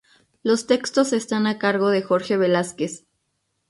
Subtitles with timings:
[0.41, 3.05] Los textos están a cargo de Jorge Velásquez.